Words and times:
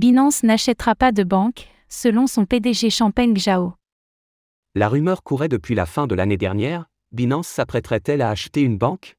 Binance 0.00 0.44
n'achètera 0.44 0.94
pas 0.94 1.12
de 1.12 1.22
banque, 1.24 1.68
selon 1.90 2.26
son 2.26 2.46
PDG 2.46 2.88
Champagne 2.88 3.36
Zhao. 3.36 3.74
La 4.74 4.88
rumeur 4.88 5.22
courait 5.22 5.50
depuis 5.50 5.74
la 5.74 5.84
fin 5.84 6.06
de 6.06 6.14
l'année 6.14 6.38
dernière, 6.38 6.86
Binance 7.12 7.48
s'apprêterait-elle 7.48 8.22
à 8.22 8.30
acheter 8.30 8.62
une 8.62 8.78
banque? 8.78 9.18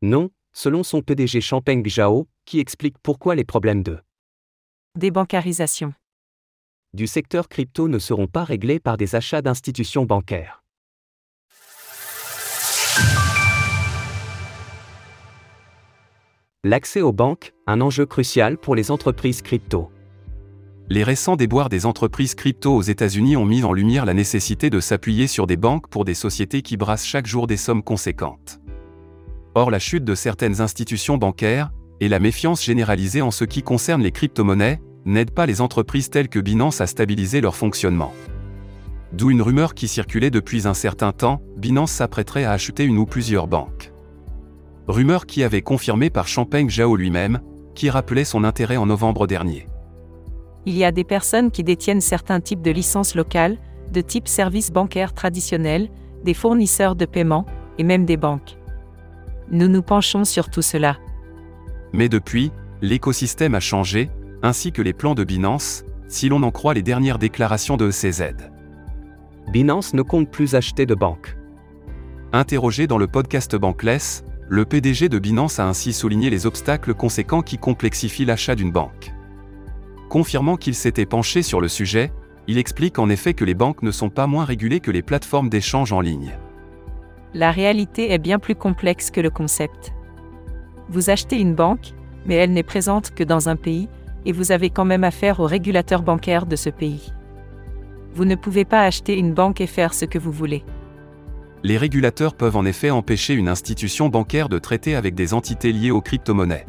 Non, 0.00 0.30
selon 0.52 0.84
son 0.84 1.02
PDG 1.02 1.40
Champagne 1.40 1.82
Zhao, 1.84 2.28
qui 2.44 2.60
explique 2.60 2.98
pourquoi 3.02 3.34
les 3.34 3.42
problèmes 3.42 3.82
de 3.82 3.98
débancarisation 4.96 5.92
du 6.94 7.08
secteur 7.08 7.48
crypto 7.48 7.88
ne 7.88 7.98
seront 7.98 8.28
pas 8.28 8.44
réglés 8.44 8.78
par 8.78 8.96
des 8.96 9.16
achats 9.16 9.42
d'institutions 9.42 10.04
bancaires. 10.04 10.59
L'accès 16.62 17.00
aux 17.00 17.14
banques, 17.14 17.54
un 17.66 17.80
enjeu 17.80 18.04
crucial 18.04 18.58
pour 18.58 18.74
les 18.74 18.90
entreprises 18.90 19.40
crypto. 19.40 19.90
Les 20.90 21.02
récents 21.02 21.36
déboires 21.36 21.70
des 21.70 21.86
entreprises 21.86 22.34
crypto 22.34 22.76
aux 22.76 22.82
États-Unis 22.82 23.34
ont 23.38 23.46
mis 23.46 23.64
en 23.64 23.72
lumière 23.72 24.04
la 24.04 24.12
nécessité 24.12 24.68
de 24.68 24.78
s'appuyer 24.78 25.26
sur 25.26 25.46
des 25.46 25.56
banques 25.56 25.88
pour 25.88 26.04
des 26.04 26.12
sociétés 26.12 26.60
qui 26.60 26.76
brassent 26.76 27.06
chaque 27.06 27.26
jour 27.26 27.46
des 27.46 27.56
sommes 27.56 27.82
conséquentes. 27.82 28.60
Or, 29.54 29.70
la 29.70 29.78
chute 29.78 30.04
de 30.04 30.14
certaines 30.14 30.60
institutions 30.60 31.16
bancaires, 31.16 31.70
et 31.98 32.08
la 32.08 32.18
méfiance 32.18 32.62
généralisée 32.62 33.22
en 33.22 33.30
ce 33.30 33.44
qui 33.44 33.62
concerne 33.62 34.02
les 34.02 34.12
crypto-monnaies, 34.12 34.82
n'aident 35.06 35.30
pas 35.30 35.46
les 35.46 35.62
entreprises 35.62 36.10
telles 36.10 36.28
que 36.28 36.40
Binance 36.40 36.82
à 36.82 36.86
stabiliser 36.86 37.40
leur 37.40 37.56
fonctionnement. 37.56 38.12
D'où 39.14 39.30
une 39.30 39.40
rumeur 39.40 39.72
qui 39.72 39.88
circulait 39.88 40.30
depuis 40.30 40.68
un 40.68 40.74
certain 40.74 41.12
temps, 41.12 41.40
Binance 41.56 41.92
s'apprêterait 41.92 42.44
à 42.44 42.52
acheter 42.52 42.84
une 42.84 42.98
ou 42.98 43.06
plusieurs 43.06 43.46
banques. 43.46 43.89
Rumeur 44.88 45.26
qui 45.26 45.44
avait 45.44 45.62
confirmé 45.62 46.10
par 46.10 46.26
Champagne 46.28 46.68
Zhao 46.68 46.96
lui-même, 46.96 47.40
qui 47.74 47.90
rappelait 47.90 48.24
son 48.24 48.44
intérêt 48.44 48.76
en 48.76 48.86
novembre 48.86 49.26
dernier. 49.26 49.66
Il 50.66 50.76
y 50.76 50.84
a 50.84 50.92
des 50.92 51.04
personnes 51.04 51.50
qui 51.50 51.64
détiennent 51.64 52.00
certains 52.00 52.40
types 52.40 52.62
de 52.62 52.70
licences 52.70 53.14
locales, 53.14 53.58
de 53.92 54.00
type 54.00 54.28
services 54.28 54.70
bancaires 54.70 55.14
traditionnels, 55.14 55.88
des 56.24 56.34
fournisseurs 56.34 56.96
de 56.96 57.06
paiement, 57.06 57.46
et 57.78 57.84
même 57.84 58.04
des 58.04 58.16
banques. 58.16 58.58
Nous 59.50 59.68
nous 59.68 59.82
penchons 59.82 60.24
sur 60.24 60.50
tout 60.50 60.62
cela. 60.62 60.98
Mais 61.92 62.08
depuis, 62.08 62.52
l'écosystème 62.82 63.54
a 63.54 63.60
changé, 63.60 64.10
ainsi 64.42 64.72
que 64.72 64.82
les 64.82 64.92
plans 64.92 65.14
de 65.14 65.24
Binance, 65.24 65.84
si 66.08 66.28
l'on 66.28 66.42
en 66.42 66.50
croit 66.50 66.74
les 66.74 66.82
dernières 66.82 67.18
déclarations 67.18 67.76
de 67.76 67.88
ECZ. 67.88 68.34
Binance 69.52 69.94
ne 69.94 70.02
compte 70.02 70.30
plus 70.30 70.54
acheter 70.54 70.86
de 70.86 70.94
banques. 70.94 71.36
Interrogé 72.32 72.86
dans 72.86 72.98
le 72.98 73.06
podcast 73.06 73.56
Bankless, 73.56 74.24
le 74.50 74.64
PDG 74.64 75.08
de 75.08 75.20
Binance 75.20 75.60
a 75.60 75.68
ainsi 75.68 75.92
souligné 75.92 76.28
les 76.28 76.44
obstacles 76.44 76.92
conséquents 76.92 77.40
qui 77.40 77.56
complexifient 77.56 78.24
l'achat 78.24 78.56
d'une 78.56 78.72
banque. 78.72 79.14
Confirmant 80.08 80.56
qu'il 80.56 80.74
s'était 80.74 81.06
penché 81.06 81.42
sur 81.42 81.60
le 81.60 81.68
sujet, 81.68 82.12
il 82.48 82.58
explique 82.58 82.98
en 82.98 83.08
effet 83.10 83.32
que 83.32 83.44
les 83.44 83.54
banques 83.54 83.84
ne 83.84 83.92
sont 83.92 84.10
pas 84.10 84.26
moins 84.26 84.44
régulées 84.44 84.80
que 84.80 84.90
les 84.90 85.02
plateformes 85.02 85.50
d'échange 85.50 85.92
en 85.92 86.00
ligne. 86.00 86.36
La 87.32 87.52
réalité 87.52 88.10
est 88.10 88.18
bien 88.18 88.40
plus 88.40 88.56
complexe 88.56 89.12
que 89.12 89.20
le 89.20 89.30
concept. 89.30 89.92
Vous 90.88 91.10
achetez 91.10 91.38
une 91.38 91.54
banque, 91.54 91.94
mais 92.26 92.34
elle 92.34 92.52
n'est 92.52 92.64
présente 92.64 93.14
que 93.14 93.22
dans 93.22 93.48
un 93.48 93.54
pays, 93.54 93.88
et 94.26 94.32
vous 94.32 94.50
avez 94.50 94.68
quand 94.70 94.84
même 94.84 95.04
affaire 95.04 95.38
au 95.38 95.46
régulateur 95.46 96.02
bancaire 96.02 96.44
de 96.44 96.56
ce 96.56 96.70
pays. 96.70 97.12
Vous 98.14 98.24
ne 98.24 98.34
pouvez 98.34 98.64
pas 98.64 98.82
acheter 98.82 99.16
une 99.16 99.32
banque 99.32 99.60
et 99.60 99.68
faire 99.68 99.94
ce 99.94 100.06
que 100.06 100.18
vous 100.18 100.32
voulez. 100.32 100.64
Les 101.62 101.76
régulateurs 101.76 102.34
peuvent 102.34 102.56
en 102.56 102.64
effet 102.64 102.90
empêcher 102.90 103.34
une 103.34 103.48
institution 103.48 104.08
bancaire 104.08 104.48
de 104.48 104.58
traiter 104.58 104.94
avec 104.94 105.14
des 105.14 105.34
entités 105.34 105.72
liées 105.72 105.90
aux 105.90 106.00
crypto-monnaies. 106.00 106.66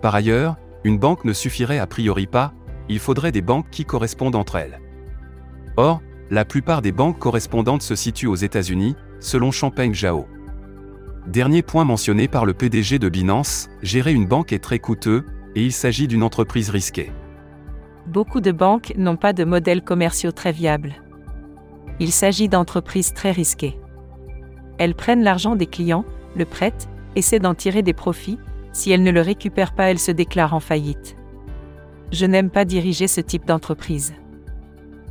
Par 0.00 0.14
ailleurs, 0.14 0.56
une 0.84 0.98
banque 0.98 1.24
ne 1.24 1.34
suffirait 1.34 1.78
a 1.78 1.86
priori 1.86 2.26
pas, 2.26 2.54
il 2.88 2.98
faudrait 2.98 3.32
des 3.32 3.42
banques 3.42 3.68
qui 3.70 3.84
correspondent 3.84 4.36
entre 4.36 4.56
elles. 4.56 4.80
Or, 5.76 6.00
la 6.30 6.44
plupart 6.44 6.80
des 6.80 6.92
banques 6.92 7.18
correspondantes 7.18 7.82
se 7.82 7.94
situent 7.94 8.26
aux 8.26 8.36
États-Unis, 8.36 8.96
selon 9.18 9.50
Champagne 9.50 9.94
Zhao. 9.94 10.26
Dernier 11.26 11.62
point 11.62 11.84
mentionné 11.84 12.28
par 12.28 12.46
le 12.46 12.54
PDG 12.54 12.98
de 12.98 13.10
Binance, 13.10 13.68
gérer 13.82 14.12
une 14.14 14.26
banque 14.26 14.52
est 14.52 14.60
très 14.60 14.78
coûteux, 14.78 15.26
et 15.54 15.64
il 15.64 15.72
s'agit 15.72 16.08
d'une 16.08 16.22
entreprise 16.22 16.70
risquée. 16.70 17.12
Beaucoup 18.06 18.40
de 18.40 18.52
banques 18.52 18.94
n'ont 18.96 19.16
pas 19.16 19.34
de 19.34 19.44
modèles 19.44 19.84
commerciaux 19.84 20.32
très 20.32 20.52
viables. 20.52 20.94
Il 21.98 22.12
s'agit 22.12 22.48
d'entreprises 22.48 23.12
très 23.12 23.30
risquées. 23.30 23.78
Elles 24.80 24.94
prennent 24.94 25.22
l'argent 25.22 25.56
des 25.56 25.66
clients, 25.66 26.06
le 26.34 26.46
prêtent, 26.46 26.88
essaient 27.14 27.38
d'en 27.38 27.54
tirer 27.54 27.82
des 27.82 27.92
profits, 27.92 28.38
si 28.72 28.90
elles 28.90 29.02
ne 29.02 29.10
le 29.10 29.20
récupèrent 29.20 29.74
pas, 29.74 29.90
elles 29.90 29.98
se 29.98 30.10
déclarent 30.10 30.54
en 30.54 30.60
faillite. 30.60 31.16
Je 32.12 32.24
n'aime 32.24 32.48
pas 32.48 32.64
diriger 32.64 33.06
ce 33.06 33.20
type 33.20 33.44
d'entreprise. 33.44 34.14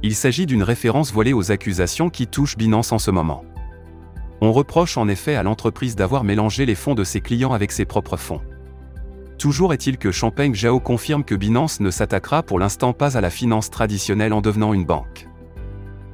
Il 0.02 0.16
s'agit 0.16 0.48
d'une 0.48 0.64
référence 0.64 1.14
voilée 1.14 1.34
aux 1.34 1.52
accusations 1.52 2.10
qui 2.10 2.26
touchent 2.26 2.58
Binance 2.58 2.92
en 2.92 2.98
ce 2.98 3.12
moment. 3.12 3.46
On 4.42 4.52
reproche 4.52 4.98
en 4.98 5.08
effet 5.08 5.36
à 5.36 5.44
l'entreprise 5.44 5.96
d'avoir 5.96 6.24
mélangé 6.24 6.66
les 6.66 6.74
fonds 6.74 6.96
de 6.96 7.04
ses 7.04 7.22
clients 7.22 7.54
avec 7.54 7.72
ses 7.72 7.86
propres 7.86 8.18
fonds. 8.18 8.42
Toujours 9.38 9.72
est-il 9.72 10.00
que 10.00 10.12
Champagne 10.12 10.56
Zhao 10.56 10.80
confirme 10.80 11.24
que 11.24 11.36
Binance 11.36 11.80
ne 11.80 11.92
s'attaquera 11.92 12.42
pour 12.42 12.58
l'instant 12.58 12.94
pas 12.94 13.18
à 13.18 13.22
la 13.22 13.30
finance 13.30 13.70
traditionnelle 13.70 14.34
en 14.34 14.42
devenant 14.42 14.74
une 14.74 14.86
banque. 14.86 15.29